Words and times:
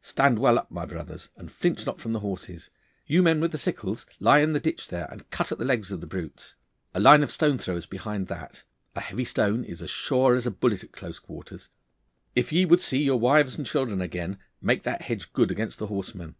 Stand 0.00 0.38
well 0.38 0.58
up, 0.58 0.70
my 0.70 0.86
brothers, 0.86 1.28
and 1.36 1.52
flinch 1.52 1.84
not 1.84 2.00
from 2.00 2.14
the 2.14 2.20
horses. 2.20 2.70
You 3.06 3.22
men 3.22 3.40
with 3.40 3.52
the 3.52 3.58
sickles, 3.58 4.06
lie 4.18 4.38
in 4.40 4.54
the 4.54 4.58
ditch 4.58 4.88
there, 4.88 5.06
and 5.10 5.28
cut 5.28 5.52
at 5.52 5.58
the 5.58 5.66
legs 5.66 5.92
of 5.92 6.00
the 6.00 6.06
brutes. 6.06 6.54
A 6.94 6.98
line 6.98 7.22
of 7.22 7.30
stone 7.30 7.58
throwers 7.58 7.84
behind 7.84 8.28
that. 8.28 8.64
A 8.96 9.00
heavy 9.00 9.26
stone 9.26 9.64
is 9.64 9.82
as 9.82 9.90
sure 9.90 10.34
as 10.34 10.46
a 10.46 10.50
bullet 10.50 10.82
at 10.82 10.92
close 10.92 11.18
quarters. 11.18 11.68
If 12.34 12.52
ye 12.52 12.64
would 12.64 12.80
see 12.80 13.02
your 13.02 13.20
wives 13.20 13.58
and 13.58 13.66
children 13.66 14.00
again, 14.00 14.38
make 14.62 14.82
that 14.84 15.02
hedge 15.02 15.30
good 15.34 15.50
against 15.50 15.78
the 15.78 15.88
horsemen. 15.88 16.36